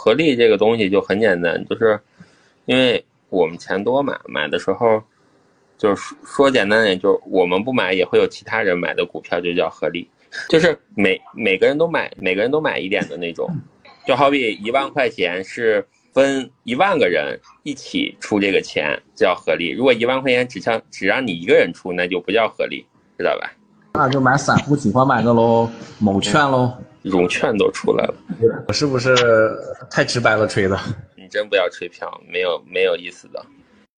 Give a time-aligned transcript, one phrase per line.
[0.00, 2.00] 合力这个东西就很简单，就是
[2.64, 5.02] 因为我们钱多嘛，买的时候
[5.76, 10.08] 就是说简单点，就是我们不买也会有其他人买的股票，就叫合力，
[10.48, 13.46] 就是每每个人都买，每个人都买一点的那种，
[14.06, 22.86] 就好比一万块钱是分一万个人一起出这个钱叫合力，如果一万块钱只让只让你一个人出，那就不叫合力，
[23.18, 23.52] 知道吧？
[23.92, 26.72] 那就买散户喜欢买的喽，某券喽。
[27.02, 28.14] 融券都出来了，
[28.68, 29.16] 我是不是
[29.90, 30.78] 太直白了吹的？
[31.16, 33.44] 你真不要吹票，没有没有意思的。